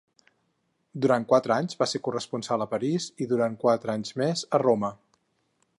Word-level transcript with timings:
Durant 1.05 1.27
quatre 1.33 1.53
anys 1.55 1.77
va 1.83 1.87
ser 1.91 2.01
corresponsal 2.07 2.65
a 2.65 2.67
París 2.73 3.07
i, 3.25 3.29
durant 3.35 3.61
quatre 3.67 3.97
anys 3.99 4.15
més, 4.23 4.45
a 4.59 4.63
Roma. 4.65 4.93